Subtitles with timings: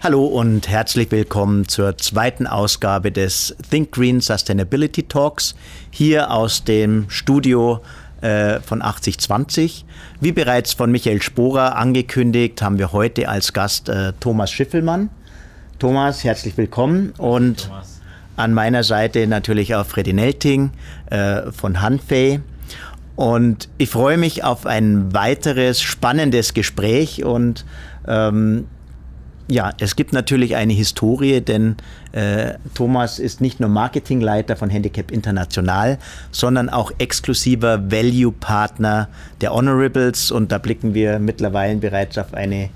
[0.00, 5.56] Hallo und herzlich willkommen zur zweiten Ausgabe des Think Green Sustainability Talks
[5.90, 7.80] hier aus dem Studio
[8.20, 9.84] äh, von 8020.
[10.20, 15.10] Wie bereits von Michael Sporer angekündigt, haben wir heute als Gast äh, Thomas Schiffelmann.
[15.80, 18.00] Thomas, herzlich willkommen und Thomas.
[18.36, 20.70] an meiner Seite natürlich auch Freddy Nelting
[21.10, 22.40] äh, von Hanfei.
[23.16, 27.64] Und ich freue mich auf ein weiteres spannendes Gespräch und
[28.06, 28.68] ähm,
[29.50, 31.76] ja, es gibt natürlich eine Historie, denn
[32.12, 35.98] äh, Thomas ist nicht nur Marketingleiter von Handicap International,
[36.30, 39.08] sondern auch exklusiver Value-Partner
[39.40, 42.68] der Honorables und da blicken wir mittlerweile bereits auf eine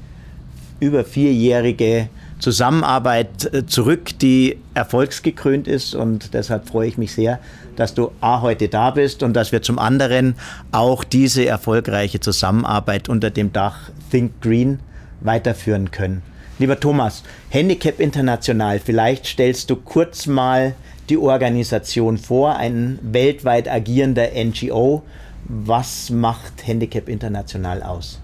[0.80, 2.09] über vierjährige
[2.39, 7.39] Zusammenarbeit äh, zurück, die erfolgsgekrönt ist und deshalb freue ich mich sehr,
[7.77, 10.35] dass du A heute da bist und dass wir zum anderen
[10.73, 14.80] auch diese erfolgreiche Zusammenarbeit unter dem Dach Think Green
[15.21, 16.23] weiterführen können.
[16.59, 20.74] Lieber Thomas, Handicap International, vielleicht stellst du kurz mal
[21.09, 25.02] die Organisation vor, ein weltweit agierender NGO.
[25.45, 28.21] Was macht Handicap International aus?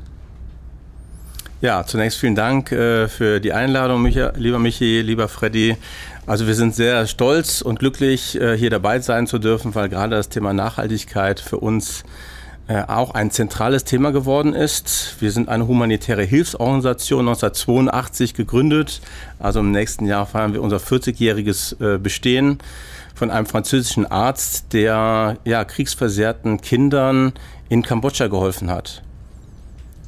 [1.60, 5.76] Ja, zunächst vielen Dank äh, für die Einladung, Micha, lieber Michi, lieber Freddy.
[6.24, 10.14] Also wir sind sehr stolz und glücklich, äh, hier dabei sein zu dürfen, weil gerade
[10.14, 12.37] das Thema Nachhaltigkeit für uns äh,
[12.68, 15.16] auch ein zentrales Thema geworden ist.
[15.20, 19.00] Wir sind eine humanitäre Hilfsorganisation 1982 gegründet.
[19.38, 22.58] Also im nächsten Jahr feiern wir unser 40-jähriges äh, Bestehen
[23.14, 27.32] von einem französischen Arzt, der ja, kriegsversehrten Kindern
[27.70, 29.02] in Kambodscha geholfen hat.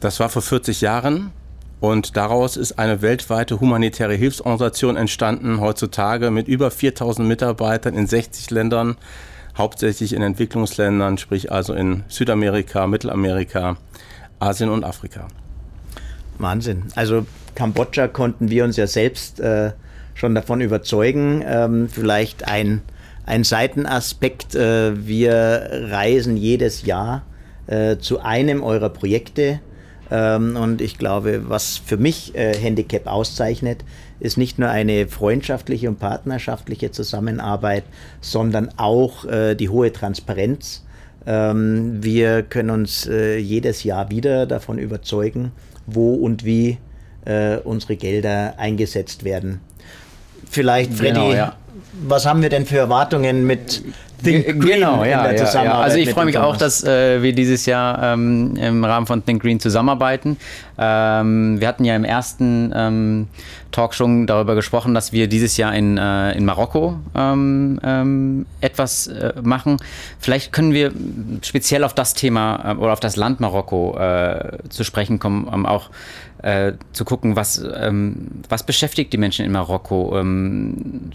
[0.00, 1.33] Das war vor 40 Jahren
[1.80, 8.50] und daraus ist eine weltweite humanitäre Hilfsorganisation entstanden, heutzutage mit über 4000 Mitarbeitern in 60
[8.50, 8.97] Ländern
[9.56, 13.77] hauptsächlich in Entwicklungsländern, sprich also in Südamerika, Mittelamerika,
[14.39, 15.29] Asien und Afrika.
[16.39, 16.84] Wahnsinn.
[16.95, 19.73] Also Kambodscha konnten wir uns ja selbst äh,
[20.15, 21.45] schon davon überzeugen.
[21.47, 22.83] Ähm, vielleicht ein,
[23.27, 24.55] ein Seitenaspekt.
[24.55, 27.23] Äh, wir reisen jedes Jahr
[27.67, 29.61] äh, zu einem eurer Projekte.
[30.11, 33.85] Ähm, und ich glaube, was für mich äh, Handicap auszeichnet,
[34.19, 37.85] ist nicht nur eine freundschaftliche und partnerschaftliche Zusammenarbeit,
[38.21, 40.85] sondern auch äh, die hohe Transparenz.
[41.27, 45.53] Ähm, wir können uns äh, jedes Jahr wieder davon überzeugen,
[45.87, 46.79] wo und wie
[47.25, 49.61] äh, unsere Gelder eingesetzt werden.
[50.51, 51.57] Vielleicht, Freddy, genau, ja.
[52.03, 53.83] was haben wir denn für Erwartungen mit
[54.23, 57.67] Think Green genau, ja, ja, ja, Also ich freue mich auch, dass äh, wir dieses
[57.67, 60.36] Jahr ähm, im Rahmen von Think Green zusammenarbeiten.
[60.79, 63.29] Ähm, wir hatten ja im ersten ähm,
[63.70, 69.07] Talk schon darüber gesprochen, dass wir dieses Jahr in, äh, in Marokko ähm, ähm, etwas
[69.07, 69.77] äh, machen.
[70.19, 70.92] Vielleicht können wir
[71.42, 75.67] speziell auf das Thema äh, oder auf das Land Marokko äh, zu sprechen kommen, um
[75.67, 75.91] auch
[76.42, 80.23] äh, zu gucken, was, ähm, was beschäftigt die Menschen in Marokko.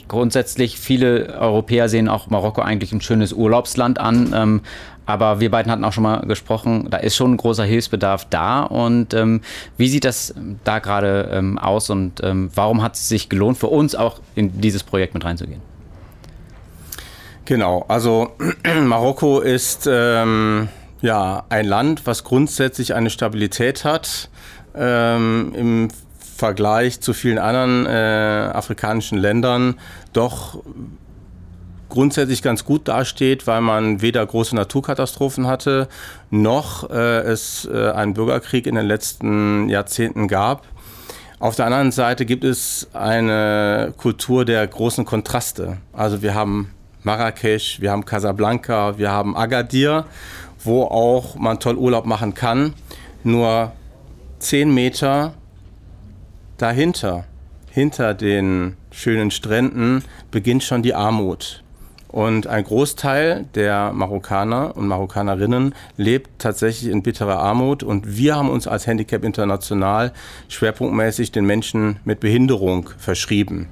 [0.08, 4.34] Grundsätzlich, viele Europäer sehen auch Marokko eigentlich ein schönes Urlaubsland an.
[4.36, 4.62] Ähm,
[5.06, 8.64] aber wir beiden hatten auch schon mal gesprochen, da ist schon ein großer Hilfsbedarf da.
[8.64, 9.42] Und ähm,
[9.78, 10.34] wie sieht das
[10.64, 14.62] da gerade ähm, aus und ähm, warum hat es sich gelohnt, für uns auch in
[14.62, 15.62] dieses Projekt mit reinzugehen?
[17.46, 18.32] Genau, also
[18.84, 20.70] Marokko ist ähm,
[21.02, 24.30] ja ein Land, was grundsätzlich eine Stabilität hat.
[24.76, 29.76] Ähm, Im Vergleich zu vielen anderen äh, afrikanischen Ländern
[30.12, 30.62] doch
[31.90, 35.88] grundsätzlich ganz gut dasteht, weil man weder große Naturkatastrophen hatte,
[36.30, 40.66] noch äh, es äh, einen Bürgerkrieg in den letzten Jahrzehnten gab.
[41.40, 45.78] Auf der anderen Seite gibt es eine Kultur der großen Kontraste.
[45.92, 46.72] Also wir haben
[47.04, 50.06] Marrakesch, wir haben Casablanca, wir haben Agadir,
[50.64, 52.74] wo auch man toll Urlaub machen kann.
[53.24, 53.74] Nur
[54.40, 55.34] zehn Meter
[56.58, 57.26] dahinter,
[57.70, 61.65] hinter den schönen Stränden, beginnt schon die Armut.
[62.16, 67.84] Und ein Großteil der Marokkaner und Marokkanerinnen lebt tatsächlich in bitterer Armut.
[67.84, 70.14] Und wir haben uns als Handicap International
[70.48, 73.68] schwerpunktmäßig den Menschen mit Behinderung verschrieben.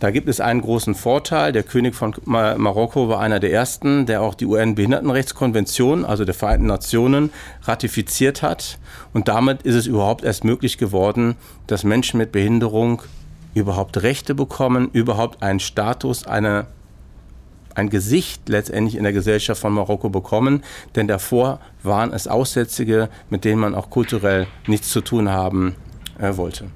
[0.00, 1.52] Da gibt es einen großen Vorteil.
[1.52, 6.66] Der König von Marokko war einer der ersten, der auch die UN-Behindertenrechtskonvention, also der Vereinten
[6.66, 7.30] Nationen,
[7.62, 8.80] ratifiziert hat.
[9.12, 11.36] Und damit ist es überhaupt erst möglich geworden,
[11.68, 13.02] dass Menschen mit Behinderung
[13.54, 16.66] überhaupt Rechte bekommen, überhaupt einen Status, eine
[17.74, 20.62] ein Gesicht letztendlich in der Gesellschaft von Marokko bekommen,
[20.96, 25.74] denn davor waren es Aussätzige, mit denen man auch kulturell nichts zu tun haben
[26.18, 26.66] äh, wollte.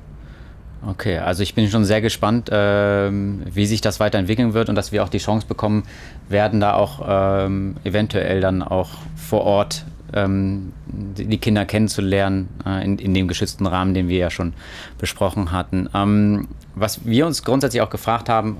[0.87, 4.93] Okay, also ich bin schon sehr gespannt, ähm, wie sich das weiterentwickeln wird und dass
[4.93, 5.83] wir auch die Chance bekommen
[6.29, 12.99] werden, da auch ähm, eventuell dann auch vor Ort ähm, die Kinder kennenzulernen äh, in,
[12.99, 14.55] in dem geschützten Rahmen, den wir ja schon
[14.99, 15.89] besprochen hatten.
[15.95, 18.59] Ähm, was wir uns grundsätzlich auch gefragt haben,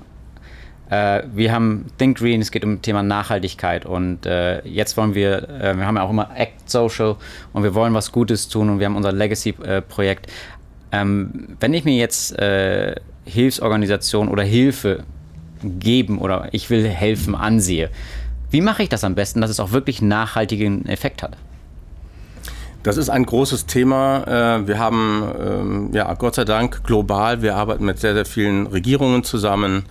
[0.89, 5.13] äh, wir haben Think Green, es geht um das Thema Nachhaltigkeit und äh, jetzt wollen
[5.13, 7.15] wir, äh, wir haben ja auch immer Act Social
[7.53, 10.27] und wir wollen was Gutes tun und wir haben unser Legacy-Projekt.
[10.91, 12.95] Ähm, wenn ich mir jetzt äh,
[13.25, 15.03] Hilfsorganisation oder Hilfe
[15.63, 17.91] geben oder ich will helfen ansehe,
[18.49, 21.37] wie mache ich das am besten, dass es auch wirklich nachhaltigen Effekt hat?
[22.81, 24.23] Das ist ein großes Thema.
[24.61, 28.65] Äh, wir haben, ähm, ja, Gott sei Dank global, wir arbeiten mit sehr, sehr vielen
[28.65, 29.83] Regierungen zusammen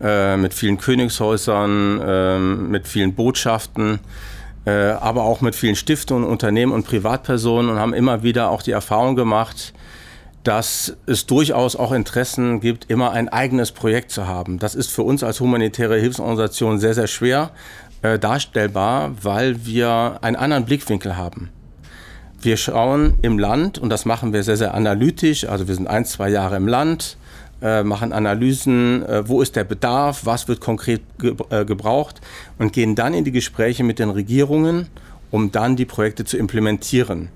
[0.00, 4.00] äh, mit vielen Königshäusern, äh, mit vielen Botschaften,
[4.64, 8.72] äh, aber auch mit vielen Stiftungen, Unternehmen und Privatpersonen und haben immer wieder auch die
[8.72, 9.72] Erfahrung gemacht,
[10.42, 14.58] dass es durchaus auch Interessen gibt, immer ein eigenes Projekt zu haben.
[14.58, 17.50] Das ist für uns als humanitäre Hilfsorganisation sehr, sehr schwer
[18.02, 21.48] äh, darstellbar, weil wir einen anderen Blickwinkel haben.
[22.42, 26.04] Wir schauen im Land, und das machen wir sehr, sehr analytisch, also wir sind ein,
[26.04, 27.16] zwei Jahre im Land,
[27.64, 32.20] äh, machen Analysen, äh, wo ist der Bedarf, was wird konkret ge äh, gebraucht
[32.58, 34.88] und gehen dann in die Gespräche mit den Regierungen,
[35.30, 37.30] um dann die Projekte zu implementieren.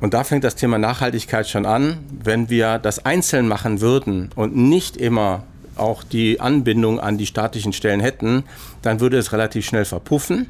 [0.00, 1.98] Und da fängt das Thema Nachhaltigkeit schon an.
[2.10, 5.42] Wenn wir das einzeln machen würden und nicht immer
[5.76, 8.44] auch die Anbindung an die staatlichen Stellen hätten,
[8.82, 10.46] dann würde es relativ schnell verpuffen.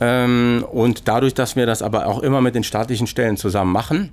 [0.00, 4.10] Ähm, und dadurch, dass wir das aber auch immer mit den staatlichen Stellen zusammen machen,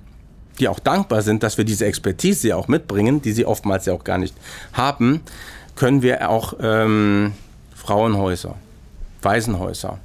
[0.58, 3.92] die auch dankbar sind, dass wir diese Expertise ja auch mitbringen, die sie oftmals ja
[3.92, 4.34] auch gar nicht
[4.72, 5.20] haben,
[5.76, 7.32] können wir auch ähm,
[7.74, 8.56] Frauenhäuser,
[9.22, 9.98] Waisenhäuser,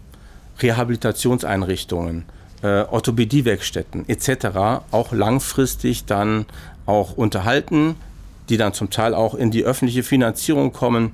[0.61, 2.25] Rehabilitationseinrichtungen,
[2.61, 4.83] äh, Orthopädiewerkstätten etc.
[4.91, 6.45] auch langfristig dann
[6.85, 7.95] auch unterhalten,
[8.49, 11.11] die dann zum Teil auch in die öffentliche Finanzierung kommen.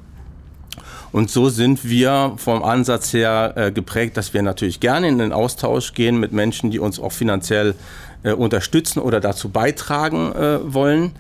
[1.11, 5.33] Und so sind wir vom Ansatz her äh, geprägt, dass wir natürlich gerne in den
[5.33, 7.75] Austausch gehen mit Menschen, die uns auch finanziell
[8.23, 11.11] äh, unterstützen oder dazu beitragen äh, wollen,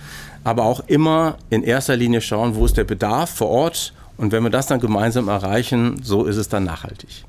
[0.43, 4.43] aber auch immer in erster Linie schauen, wo ist der Bedarf vor Ort und wenn
[4.43, 7.23] wir das dann gemeinsam erreichen, so ist es dann nachhaltig.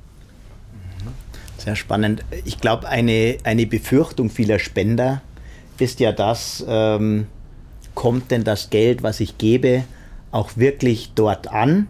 [1.57, 2.23] Sehr spannend.
[2.43, 5.21] Ich glaube, eine, eine Befürchtung vieler Spender
[5.77, 7.27] ist ja das, ähm,
[7.95, 9.83] kommt denn das Geld, was ich gebe,
[10.31, 11.87] auch wirklich dort an?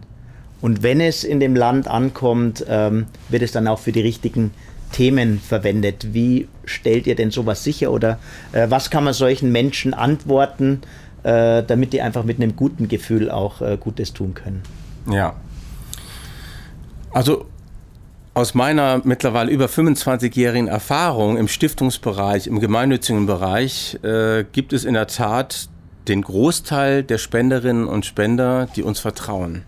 [0.60, 4.52] Und wenn es in dem Land ankommt, ähm, wird es dann auch für die richtigen
[4.92, 6.08] Themen verwendet.
[6.12, 8.18] Wie stellt ihr denn sowas sicher oder
[8.52, 10.82] äh, was kann man solchen Menschen antworten,
[11.24, 14.62] äh, damit die einfach mit einem guten Gefühl auch äh, Gutes tun können?
[15.10, 15.34] Ja.
[17.12, 17.46] Also
[18.34, 24.94] aus meiner mittlerweile über 25-jährigen Erfahrung im Stiftungsbereich, im gemeinnützigen Bereich, äh, gibt es in
[24.94, 25.68] der Tat
[26.08, 29.64] den Großteil der Spenderinnen und Spender, die uns vertrauen.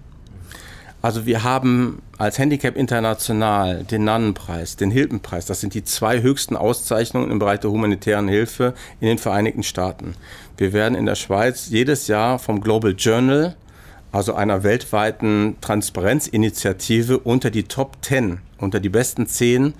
[1.04, 5.44] Also wir haben als Handicap International den Nannenpreis, den Hiltonpreis.
[5.44, 8.72] Das sind die zwei höchsten Auszeichnungen im Bereich der humanitären Hilfe
[9.02, 10.14] in den Vereinigten Staaten.
[10.56, 13.54] Wir werden in der Schweiz jedes Jahr vom Global Journal,
[14.12, 19.74] also einer weltweiten Transparenzinitiative, unter die Top 10, unter die besten 10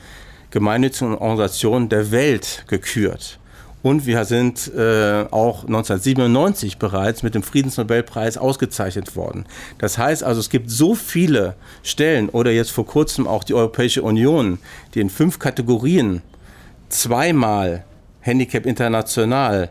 [0.50, 3.38] gemeinnützigen Organisationen der Welt gekürt.
[3.84, 9.44] Und wir sind äh, auch 1997 bereits mit dem Friedensnobelpreis ausgezeichnet worden.
[9.76, 14.02] Das heißt also, es gibt so viele Stellen oder jetzt vor kurzem auch die Europäische
[14.02, 14.58] Union,
[14.94, 16.22] die in fünf Kategorien
[16.88, 17.84] zweimal
[18.22, 19.68] Handicap International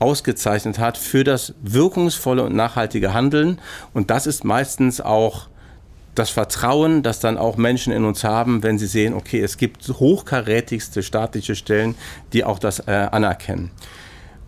[0.00, 3.60] ausgezeichnet hat für das wirkungsvolle und nachhaltige Handeln.
[3.94, 5.46] Und das ist meistens auch
[6.14, 9.88] das Vertrauen, das dann auch Menschen in uns haben, wenn sie sehen, okay, es gibt
[9.88, 11.94] hochkarätigste staatliche Stellen,
[12.32, 13.70] die auch das äh, anerkennen.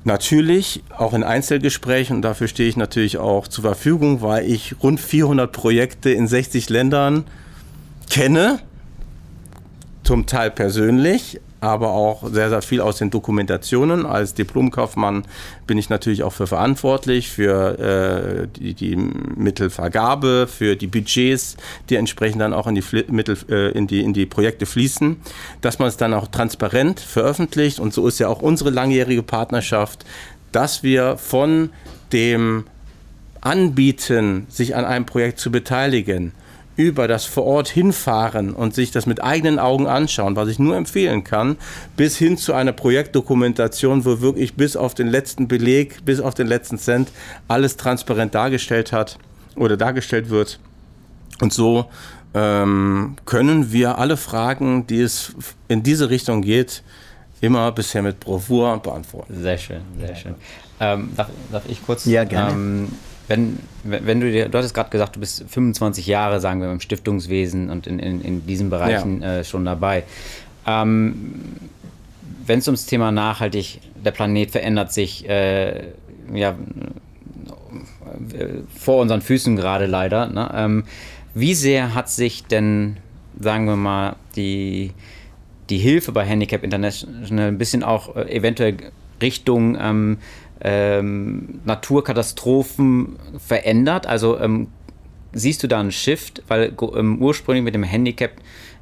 [0.04, 5.00] Natürlich auch in Einzelgesprächen, und dafür stehe ich natürlich auch zur Verfügung, weil ich rund
[5.00, 7.25] 400 Projekte in 60 Ländern
[8.11, 8.59] kenne,
[10.02, 14.06] zum Teil persönlich, aber auch sehr, sehr viel aus den Dokumentationen.
[14.06, 15.25] Als Diplomkaufmann
[15.66, 21.56] bin ich natürlich auch für verantwortlich, für äh, die, die, Mittelvergabe, für die Budgets,
[21.90, 25.16] die entsprechend dann auch in die, Mittel, äh, in die, in die Projekte fließen,
[25.61, 27.80] dass man es dann auch transparent veröffentlicht.
[27.80, 30.04] Und so ist ja auch unsere langjährige Partnerschaft,
[30.52, 31.71] dass wir von
[32.12, 32.64] dem
[33.40, 36.33] Anbieten, sich an einem Projekt zu beteiligen,
[36.76, 40.76] über das vor Ort hinfahren und sich das mit eigenen Augen anschauen, was ich nur
[40.76, 41.57] empfehlen kann,
[41.97, 46.47] bis hin zu einer Projektdokumentation, wo wirklich bis auf den letzten Beleg, bis auf den
[46.47, 47.11] letzten Cent
[47.49, 49.19] alles transparent dargestellt hat
[49.57, 50.59] oder dargestellt wird.
[51.40, 51.87] Und so
[52.35, 55.35] ähm, können wir alle Fragen, die es
[55.69, 56.83] in diese Richtung geht,
[57.40, 59.40] immer bisher mit Bravour beantworten.
[59.40, 60.35] Sehr schön, sehr schön.
[60.81, 62.04] Ähm, darf, darf, ich kurz?
[62.04, 62.52] Ja, gerne.
[62.52, 62.88] Ähm,
[63.28, 66.81] wenn, wenn du dir, du hattest gerade gesagt, du bist 25 Jahre, sagen wir, im
[66.81, 69.38] Stiftungswesen und in, in, in diesen Bereichen ja.
[69.38, 70.04] äh, schon dabei.
[70.66, 71.43] Ähm,
[72.47, 75.93] wenn es ums Thema nachhaltig, der Planet verändert sich, äh,
[76.33, 76.54] ja,
[78.75, 80.28] vor unseren Füßen gerade leider.
[80.28, 80.50] Ne?
[80.54, 80.85] Ähm,
[81.35, 82.99] wie sehr hat sich denn,
[83.40, 84.93] sagen wir mal, die,
[85.71, 88.76] die Hilfe bei Handicap International ein bisschen auch äh, eventuell
[89.21, 90.19] Richtung ähm,
[90.64, 94.06] ähm, Naturkatastrophen verändert?
[94.06, 94.68] Also ähm,
[95.33, 96.42] siehst du da einen Shift?
[96.49, 98.33] Weil ähm, ursprünglich mit dem Handicap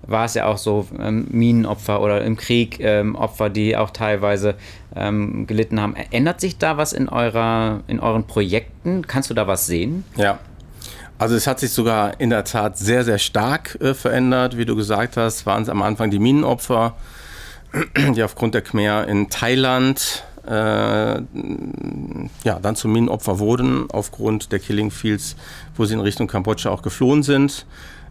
[0.07, 4.55] war es ja auch so ähm, Minenopfer oder im Krieg ähm, Opfer, die auch teilweise
[4.97, 5.95] ähm, gelitten haben.
[6.11, 9.07] Ändert sich da was in, eurer, in euren Projekten?
[9.07, 10.05] Kannst du da was sehen?
[10.17, 10.39] Ja.
[11.19, 14.57] Also es hat sich sogar in der Tat sehr, sehr stark äh, verändert.
[14.57, 16.97] Wie du gesagt hast, waren es am Anfang die Minenopfer,
[18.17, 21.21] die aufgrund der Khmer in Thailand ja,
[22.61, 25.37] dann zu Minenopfer wurden, aufgrund der Killing Fields,
[25.77, 27.65] wo sie in Richtung Kambodscha auch geflohen sind.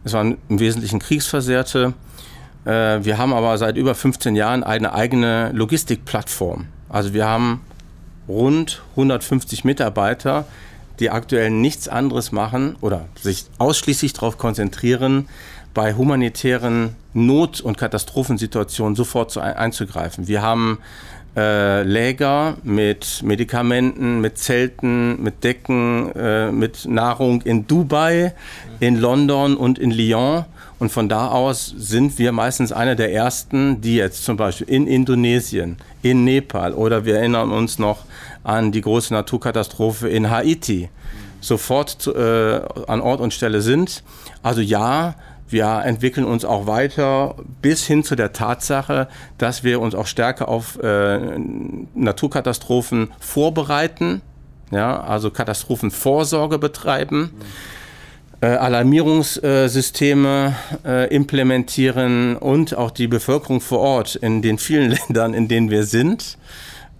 [0.04, 1.92] Es waren im Wesentlichen Kriegsversehrte.
[2.64, 6.66] Äh, wir haben aber seit über 15 Jahren eine eigene Logistikplattform.
[6.88, 7.60] Also wir haben
[8.28, 10.46] rund 150 Mitarbeiter,
[11.00, 15.28] die aktuell nichts anderes machen oder sich ausschließlich darauf konzentrieren,
[15.74, 20.28] bei humanitären Not- und Katastrophensituationen sofort zu einzugreifen.
[20.28, 20.78] Wir haben
[21.36, 28.34] äh, Läger mit Medikamenten, mit Zelten, mit Decken, äh, mit Nahrung in Dubai,
[28.80, 30.44] in London und in Lyon.
[30.78, 34.86] Und von da aus sind wir meistens einer der ersten, die jetzt zum Beispiel in
[34.86, 37.98] Indonesien, in Nepal oder wir erinnern uns noch
[38.42, 40.88] an die große Naturkatastrophe in Haiti
[41.42, 44.02] sofort äh, an Ort und Stelle sind.
[44.42, 45.14] Also ja,
[45.48, 49.08] wir entwickeln uns auch weiter bis hin zu der Tatsache,
[49.38, 51.38] dass wir uns auch stärker auf äh,
[51.94, 54.22] Naturkatastrophen vorbereiten,
[54.70, 57.32] ja, also Katastrophenvorsorge betreiben.
[58.42, 65.46] Äh, Alarmierungssysteme äh, implementieren und auch die Bevölkerung vor Ort in den vielen Ländern, in
[65.46, 66.38] denen wir sind,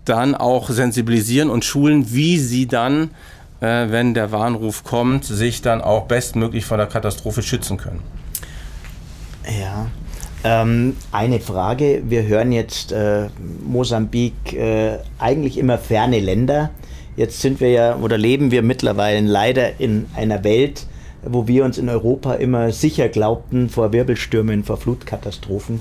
[0.04, 3.10] dann auch sensibilisieren und schulen, wie sie dann,
[3.60, 8.04] äh, wenn der Warnruf kommt, sich dann auch bestmöglich vor der Katastrophe schützen können.
[9.46, 9.86] Ja.
[10.44, 12.02] Ähm, eine Frage.
[12.08, 13.28] Wir hören jetzt äh,
[13.64, 16.70] Mosambik, äh, eigentlich immer ferne Länder.
[17.16, 20.86] Jetzt sind wir ja oder leben wir mittlerweile leider in einer Welt,
[21.24, 25.80] wo wir uns in Europa immer sicher glaubten vor Wirbelstürmen, vor Flutkatastrophen.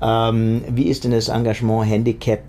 [0.00, 2.40] Ähm, wie ist denn das Engagement Handicap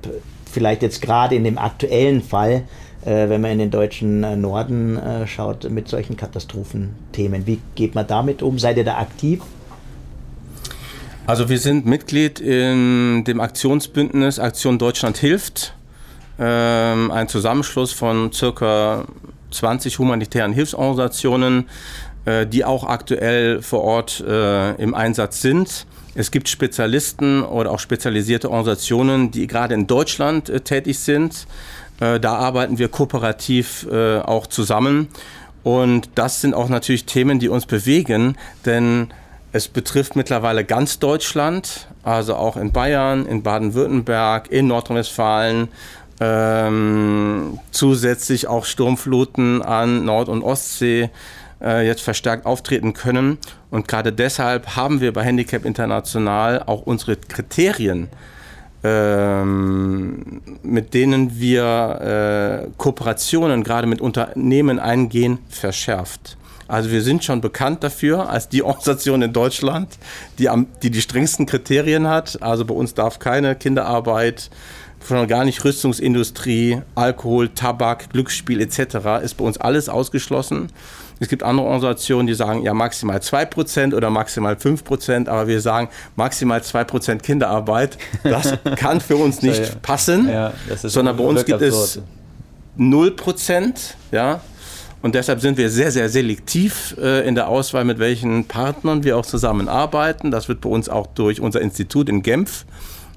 [0.49, 2.63] vielleicht jetzt gerade in dem aktuellen Fall,
[3.03, 7.47] äh, wenn man in den deutschen äh, Norden äh, schaut, mit solchen Katastrophenthemen?
[7.47, 8.59] Wie geht man damit um?
[8.59, 9.41] Seid ihr da aktiv?
[11.29, 15.75] Also wir sind Mitglied in dem Aktionsbündnis Aktion Deutschland hilft,
[16.39, 19.05] ähm, ein Zusammenschluss von circa
[19.51, 21.69] 20 humanitären Hilfsorganisationen,
[22.25, 25.85] äh, die auch aktuell vor Ort äh, im Einsatz sind.
[26.15, 31.45] Es gibt Spezialisten oder auch spezialisierte Organisationen, die gerade in Deutschland äh, tätig sind.
[31.99, 35.09] Äh, da arbeiten wir kooperativ äh, auch zusammen.
[35.61, 39.09] Und das sind auch natürlich Themen, die uns bewegen, denn
[39.51, 45.69] es betrifft mittlerweile ganz Deutschland, also auch in Bayern, in Baden-Württemberg, in Nordrhein-Westfalen.
[46.21, 51.09] Ähm, zusätzlich auch Sturmfluten an Nord- und Ostsee
[51.61, 53.37] äh, jetzt verstärkt auftreten können.
[53.71, 58.09] Und gerade deshalb haben wir bei Handicap International auch unsere Kriterien,
[58.83, 66.37] ähm, mit denen wir äh, Kooperationen gerade mit Unternehmen eingehen, verschärft.
[66.69, 69.97] Also wir sind schon bekannt dafür als die Organisation in Deutschland,
[70.37, 72.41] die, am, die die strengsten Kriterien hat.
[72.43, 74.51] Also bei uns darf keine Kinderarbeit,
[75.05, 79.23] schon gar nicht Rüstungsindustrie, Alkohol, Tabak, Glücksspiel etc.
[79.23, 80.71] ist bei uns alles ausgeschlossen.
[81.19, 85.89] Es gibt andere Organisationen, die sagen ja maximal 2% oder maximal 5%, aber wir sagen
[86.15, 87.97] maximal 2% Kinderarbeit.
[88.23, 91.99] Das kann für uns nicht passen, ja, sondern bei uns gibt es
[92.77, 93.73] 0%.
[94.11, 94.41] Ja,
[95.01, 99.17] und deshalb sind wir sehr, sehr selektiv äh, in der Auswahl, mit welchen Partnern wir
[99.17, 100.29] auch zusammenarbeiten.
[100.29, 102.65] Das wird bei uns auch durch unser Institut in Genf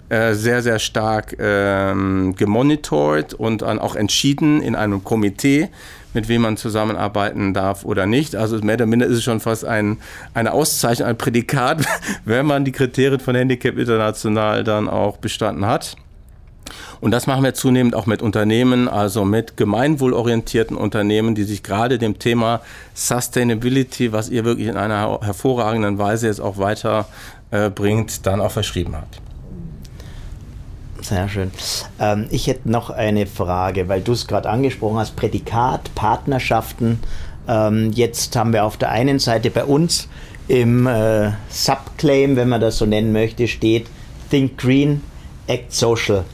[0.08, 5.70] äh, sehr, sehr stark ähm, gemonitort und dann auch entschieden in einem Komitee,
[6.12, 8.36] mit wem man zusammenarbeiten darf oder nicht.
[8.36, 9.98] Also mehr oder minder ist es schon fast ein,
[10.34, 11.84] eine Auszeichnung, ein Prädikat,
[12.24, 15.96] wenn man die Kriterien von Handicap International dann auch bestanden hat.
[17.02, 21.98] Und das machen wir zunehmend auch mit Unternehmen, also mit gemeinwohlorientierten Unternehmen, die sich gerade
[21.98, 22.60] dem Thema
[22.94, 28.94] Sustainability, was ihr wirklich in einer hervorragenden Weise jetzt auch weiterbringt, äh, dann auch verschrieben
[28.94, 29.20] habt.
[31.00, 31.50] Sehr schön.
[31.98, 37.00] Ähm, ich hätte noch eine Frage, weil du es gerade angesprochen hast, Prädikat, Partnerschaften.
[37.48, 40.06] Ähm, jetzt haben wir auf der einen Seite bei uns
[40.46, 43.88] im äh, Subclaim, wenn man das so nennen möchte, steht
[44.30, 45.02] Think Green,
[45.48, 46.24] Act Social.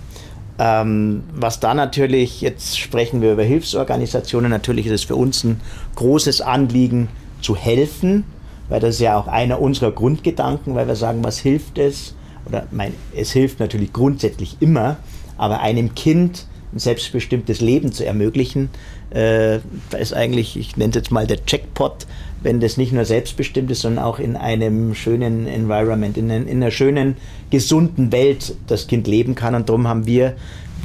[0.58, 5.60] Ähm, was da natürlich, jetzt sprechen wir über Hilfsorganisationen, natürlich ist es für uns ein
[5.94, 7.08] großes Anliegen
[7.40, 8.24] zu helfen,
[8.68, 12.14] weil das ist ja auch einer unserer Grundgedanken, weil wir sagen, was hilft es?
[12.46, 14.96] Oder mein, es hilft natürlich grundsätzlich immer,
[15.36, 18.68] aber einem Kind ein selbstbestimmtes Leben zu ermöglichen,
[19.14, 19.56] äh,
[19.98, 22.06] ist eigentlich, ich nenne es jetzt mal der Jackpot,
[22.42, 26.70] wenn das nicht nur selbstbestimmt ist, sondern auch in einem schönen Environment, in, in einer
[26.70, 27.16] schönen,
[27.50, 29.54] gesunden Welt das Kind leben kann.
[29.54, 30.34] Und darum haben wir,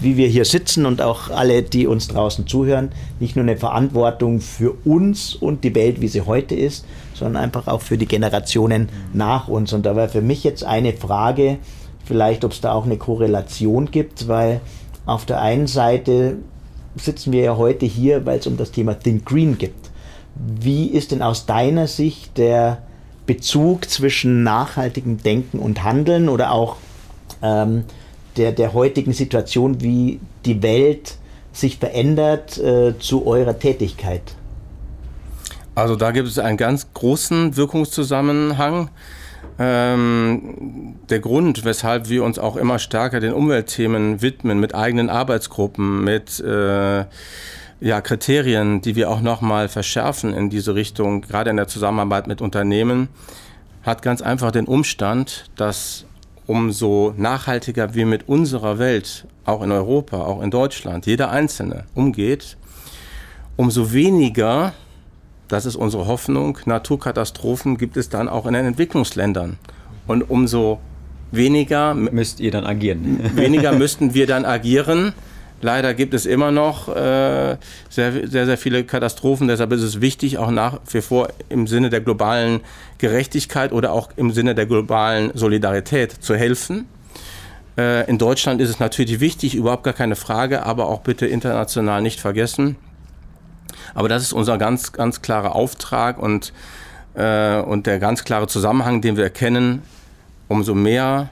[0.02, 4.42] wie wir hier sitzen und auch alle, die uns draußen zuhören, nicht nur eine Verantwortung
[4.42, 8.90] für uns und die Welt, wie sie heute ist, sondern einfach auch für die Generationen
[9.14, 9.74] nach uns.
[9.74, 11.58] Und da war für mich jetzt eine Frage,
[12.04, 14.60] vielleicht ob es da auch eine Korrelation gibt, weil
[15.06, 16.38] auf der einen Seite
[16.96, 19.74] sitzen wir ja heute hier, weil es um das Thema Think Green geht.
[20.36, 22.82] Wie ist denn aus deiner Sicht der
[23.26, 26.78] Bezug zwischen nachhaltigem Denken und Handeln oder auch
[27.42, 27.86] ähm,
[28.38, 31.18] der, der heutigen Situation, wie die Welt
[31.54, 34.36] sich verändert äh, zu eurer Tätigkeit?
[35.76, 38.90] Also da gibt es einen ganz großen Wirkungszusammenhang.
[39.60, 46.04] Ähm, der Grund, weshalb wir uns auch immer stärker den Umweltthemen widmen, mit eigenen Arbeitsgruppen,
[46.04, 47.06] mit äh,
[47.84, 52.42] ja, Kriterien, die wir auch nochmal verschärfen in diese Richtung, gerade in der Zusammenarbeit mit
[52.42, 53.10] Unternehmen,
[53.84, 56.06] hat ganz einfach den Umstand, dass
[56.48, 62.56] umso nachhaltiger wir mit unserer Welt, auch in Europa, auch in Deutschland, jeder Einzelne umgeht,
[63.58, 64.72] umso weniger
[65.50, 66.58] das ist unsere Hoffnung.
[66.66, 69.58] Naturkatastrophen gibt es dann auch in den Entwicklungsländern.
[70.08, 70.80] Und umso
[71.32, 73.20] weniger müsst ihr dann agieren.
[73.36, 75.14] weniger müssten wir dann agieren.
[75.62, 77.58] Leider gibt es immer noch äh,
[77.90, 79.48] sehr, sehr, sehr viele Katastrophen.
[79.48, 82.60] Deshalb ist es wichtig, auch nach wie vor im Sinne der globalen
[82.98, 86.86] Gerechtigkeit oder auch im Sinne der globalen Solidarität zu helfen.
[87.78, 92.02] Äh, in Deutschland ist es natürlich wichtig, überhaupt gar keine Frage, aber auch bitte international
[92.02, 92.76] nicht vergessen.
[93.96, 96.54] Aber das ist unser ganz, ganz klarer Auftrag und,
[97.16, 99.82] äh, und der ganz klare Zusammenhang, den wir erkennen,
[100.48, 101.30] umso mehr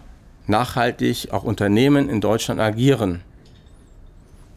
[0.48, 3.22] nachhaltig auch Unternehmen in Deutschland agieren,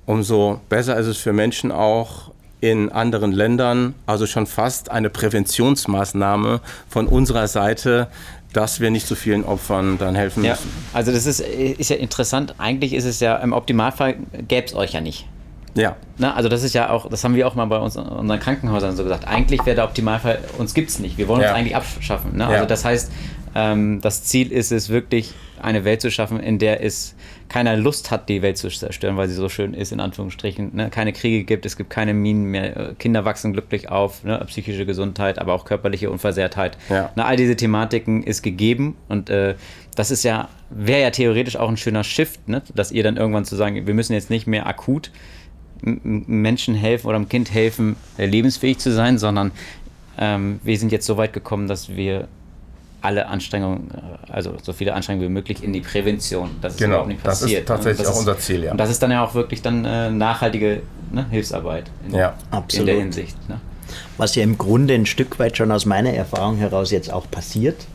[0.07, 6.61] umso besser ist es für Menschen auch in anderen Ländern, also schon fast eine Präventionsmaßnahme
[6.88, 8.09] von unserer Seite,
[8.55, 10.71] dass wir nicht so vielen Opfern dann helfen müssen.
[10.71, 12.55] Ja, also das ist, ist ja interessant.
[12.59, 14.14] Eigentlich ist es ja im Optimalfall
[14.49, 15.27] gäbe es euch ja nicht.
[15.75, 15.97] Ja.
[16.19, 18.38] Na, also das ist ja auch, das haben wir auch mal bei uns in unseren
[18.38, 19.27] Krankenhäusern so gesagt.
[19.27, 21.19] Eigentlich wäre der Optimalfall, uns gibt es nicht.
[21.19, 21.49] Wir wollen ja.
[21.49, 22.37] uns eigentlich abschaffen.
[22.37, 22.47] Ne?
[22.47, 22.67] Also ja.
[22.67, 23.11] das heißt,
[23.55, 27.14] ähm, das Ziel ist es wirklich, eine Welt zu schaffen, in der es
[27.49, 30.75] keiner Lust hat, die Welt zu zerstören, weil sie so schön ist, in Anführungsstrichen.
[30.75, 30.90] Ne?
[30.90, 34.43] Keine Kriege gibt, es gibt keine Minen mehr, Kinder wachsen glücklich auf, ne?
[34.47, 36.77] psychische Gesundheit, aber auch körperliche Unversehrtheit.
[36.90, 37.12] Ja.
[37.14, 39.55] Na, all diese Thematiken ist gegeben und äh,
[39.95, 42.62] das ist ja, wäre ja theoretisch auch ein schöner Shift, ne?
[42.75, 45.11] dass ihr dann irgendwann zu sagen, wir müssen jetzt nicht mehr akut
[45.83, 49.53] Menschen helfen oder einem Kind helfen, äh, lebensfähig zu sein, sondern
[50.19, 52.29] ähm, wir sind jetzt so weit gekommen, dass wir
[53.05, 56.88] alle Anstrengungen, äh, also so viele Anstrengungen wie möglich in die Prävention, dass genau, es
[56.88, 57.51] überhaupt nicht passiert.
[57.51, 58.71] Das ist tatsächlich das auch ist, unser Ziel, ja.
[58.73, 62.35] Und das ist dann ja auch wirklich dann äh, nachhaltige ne, Hilfsarbeit in, ja,
[62.73, 63.37] in der Hinsicht.
[63.49, 63.61] Ne?
[64.17, 67.87] Was ja im Grunde ein Stück weit schon aus meiner Erfahrung heraus jetzt auch passiert.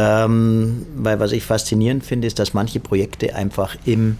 [0.00, 4.16] Ähm, weil was ich faszinierend finde, ist, dass manche Projekte einfach im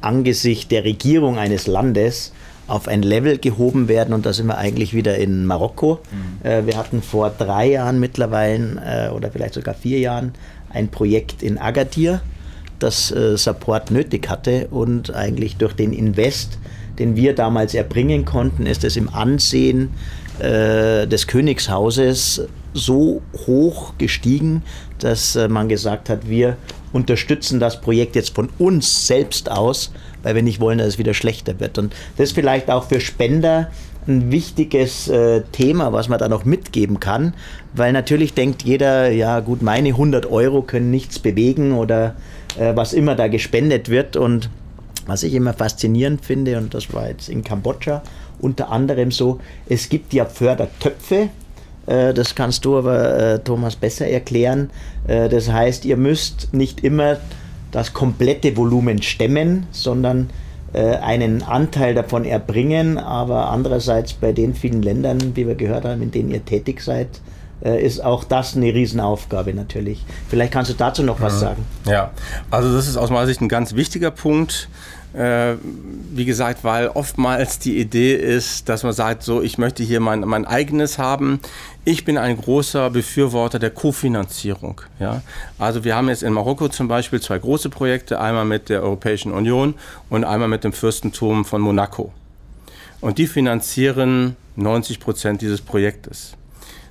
[0.00, 2.32] Angesicht der Regierung eines Landes
[2.68, 6.00] auf ein Level gehoben werden und da sind wir eigentlich wieder in Marokko.
[6.10, 6.46] Mhm.
[6.46, 10.34] Äh, wir hatten vor drei Jahren mittlerweile äh, oder vielleicht sogar vier Jahren
[10.70, 12.20] ein Projekt in Agadir,
[12.78, 16.58] das äh, Support nötig hatte und eigentlich durch den Invest,
[16.98, 19.90] den wir damals erbringen konnten, ist es im Ansehen
[20.40, 24.62] des Königshauses so hoch gestiegen,
[25.00, 26.56] dass man gesagt hat, wir
[26.92, 29.90] unterstützen das Projekt jetzt von uns selbst aus,
[30.22, 31.78] weil wir nicht wollen, dass es wieder schlechter wird.
[31.78, 33.70] Und das ist vielleicht auch für Spender
[34.06, 37.34] ein wichtiges äh, Thema, was man da noch mitgeben kann,
[37.74, 42.14] weil natürlich denkt jeder, ja gut, meine 100 Euro können nichts bewegen oder
[42.58, 44.16] äh, was immer da gespendet wird.
[44.16, 44.48] Und
[45.06, 48.02] was ich immer faszinierend finde, und das war jetzt in Kambodscha
[48.40, 51.28] unter anderem so, es gibt ja Fördertöpfe,
[51.86, 54.70] äh, das kannst du aber, äh, Thomas, besser erklären.
[55.06, 57.16] Äh, das heißt, ihr müsst nicht immer
[57.70, 60.30] das komplette Volumen stemmen, sondern
[60.72, 62.98] einen Anteil davon erbringen.
[62.98, 67.08] Aber andererseits bei den vielen Ländern, wie wir gehört haben, in denen ihr tätig seid,
[67.60, 70.04] ist auch das eine Riesenaufgabe natürlich.
[70.28, 71.64] Vielleicht kannst du dazu noch was sagen.
[71.86, 72.12] Ja,
[72.50, 74.68] also das ist aus meiner Sicht ein ganz wichtiger Punkt.
[75.14, 75.54] Äh,
[76.12, 80.20] wie gesagt, weil oftmals die Idee ist, dass man sagt, so, ich möchte hier mein,
[80.20, 81.40] mein eigenes haben.
[81.84, 84.82] Ich bin ein großer Befürworter der Kofinanzierung.
[85.00, 85.22] Ja?
[85.58, 89.32] Also wir haben jetzt in Marokko zum Beispiel zwei große Projekte, einmal mit der Europäischen
[89.32, 89.74] Union
[90.10, 92.12] und einmal mit dem Fürstentum von Monaco.
[93.00, 96.37] Und die finanzieren 90 Prozent dieses Projektes.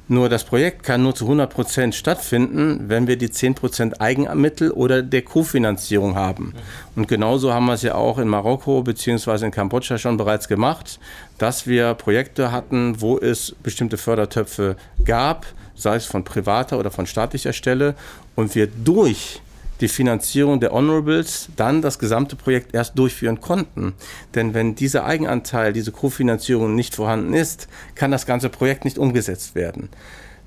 [0.09, 4.71] Nur das Projekt kann nur zu 100 Prozent stattfinden, wenn wir die 10 Prozent Eigenmittel
[4.71, 6.53] oder der Kofinanzierung haben.
[6.95, 9.45] Und genauso haben wir es ja auch in Marokko bzw.
[9.45, 10.99] in Kambodscha schon bereits gemacht,
[11.37, 17.05] dass wir Projekte hatten, wo es bestimmte Fördertöpfe gab, sei es von privater oder von
[17.05, 17.95] staatlicher Stelle,
[18.35, 19.41] und wir durch
[19.81, 23.93] die Finanzierung der Honorables dann das gesamte Projekt erst durchführen konnten.
[24.35, 29.55] Denn wenn dieser Eigenanteil, diese Kofinanzierung nicht vorhanden ist, kann das ganze Projekt nicht umgesetzt
[29.55, 29.89] werden.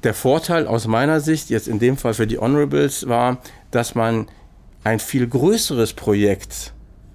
[0.03, 3.39] Der Vorteil aus meiner Sicht, jetzt in dem Fall für die Honorables, war,
[3.71, 4.29] dass man
[4.83, 6.73] ein viel größeres Projekt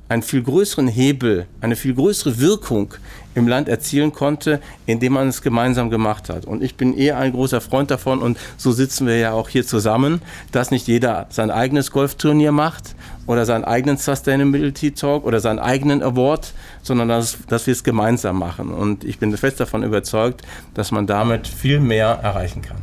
[0.08, 2.94] einen viel größeren Hebel, eine viel größere Wirkung
[3.36, 6.46] im Land erzielen konnte, indem man es gemeinsam gemacht hat.
[6.46, 9.66] Und ich bin eher ein großer Freund davon und so sitzen wir ja auch hier
[9.66, 10.22] zusammen,
[10.52, 12.96] dass nicht jeder sein eigenes Golfturnier macht
[13.28, 18.40] oder seinen eigenen Sustainability Talk oder seinen eigenen Award, sondern dass, dass wir es gemeinsam
[18.40, 18.70] machen.
[18.70, 20.42] Und ich bin fest davon überzeugt,
[20.74, 22.78] dass man damit viel mehr erreichen kann.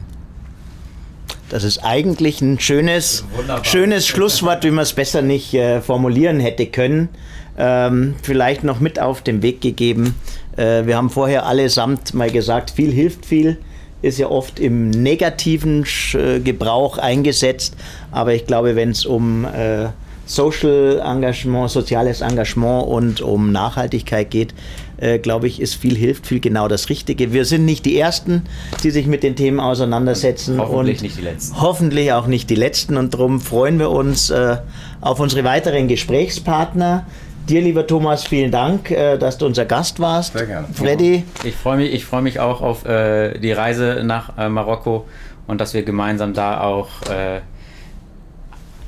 [1.53, 3.25] Das ist eigentlich ein schönes,
[3.63, 7.11] schönes Schlusswort, wie man es besser nicht äh, formulieren hätte können.
[7.59, 10.15] Ähm, vielleicht noch mit auf den Weg gegeben.
[10.57, 13.59] Äh, wir haben vorher allesamt mal gesagt, viel hilft viel
[14.03, 17.77] ist ja oft im negativen äh, Gebrauch eingesetzt,
[18.11, 19.89] aber ich glaube, wenn es um äh,
[20.27, 24.55] Social Engagement, soziales Engagement und um Nachhaltigkeit geht,
[24.99, 27.33] äh, glaube ich, ist viel hilft, viel genau das Richtige.
[27.33, 28.43] Wir sind nicht die Ersten,
[28.83, 30.59] die sich mit den Themen auseinandersetzen.
[30.59, 31.61] Und hoffentlich und nicht die Letzten.
[31.61, 32.97] Hoffentlich auch nicht die Letzten.
[32.97, 34.59] Und darum freuen wir uns äh,
[35.01, 37.07] auf unsere weiteren Gesprächspartner.
[37.49, 40.33] Dir, lieber Thomas, vielen Dank, äh, dass du unser Gast warst.
[40.33, 40.69] Sehr gerne.
[40.73, 41.25] Freddy.
[41.43, 45.07] Ich freue mich, freu mich auch auf äh, die Reise nach äh, Marokko
[45.49, 47.41] und dass wir gemeinsam da auch äh,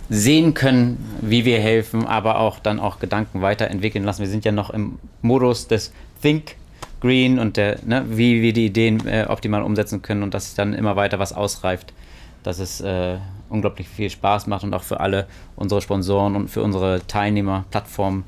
[0.09, 4.21] sehen können, wie wir helfen, aber auch dann auch Gedanken weiterentwickeln lassen.
[4.21, 6.57] Wir sind ja noch im Modus des Think
[7.01, 10.75] Green und der, ne, wie wir die Ideen äh, optimal umsetzen können und dass dann
[10.75, 11.93] immer weiter was ausreift,
[12.45, 13.17] dass es äh,
[13.49, 15.27] unglaublich viel Spaß macht und auch für alle
[15.57, 18.25] unsere Sponsoren und für unsere Teilnehmer, Plattformen,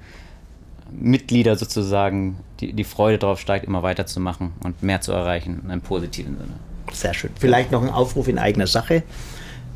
[0.91, 5.81] Mitglieder sozusagen die, die Freude darauf steigt, immer weiterzumachen und mehr zu erreichen in einem
[5.81, 6.55] positiven Sinne.
[6.93, 7.31] Sehr schön.
[7.39, 9.03] Vielleicht noch ein Aufruf in eigener Sache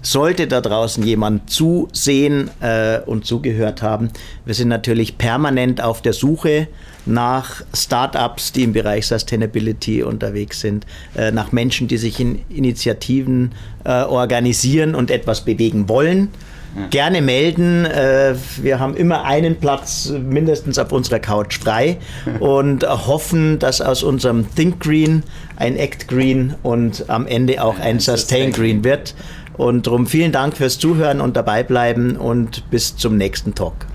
[0.02, 4.10] sollte da draußen jemand zusehen äh, und zugehört haben,
[4.44, 6.68] wir sind natürlich permanent auf der Suche
[7.06, 10.86] nach Startups, die im Bereich Sustainability unterwegs sind,
[11.16, 13.52] äh, nach Menschen, die sich in Initiativen
[13.84, 16.28] äh, organisieren und etwas bewegen wollen.
[16.76, 16.86] Ja.
[16.86, 17.84] Gerne melden.
[17.84, 21.98] Äh, wir haben immer einen Platz mindestens auf unserer Couch frei
[22.40, 25.24] und hoffen, dass aus unserem Think Green
[25.56, 29.14] ein Act Green und am Ende auch ein Sustain Green wird.
[29.54, 33.86] Und darum vielen Dank fürs Zuhören und dabei bleiben und bis zum nächsten Talk.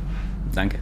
[0.53, 0.79] Danke.